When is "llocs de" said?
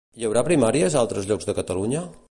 1.33-1.57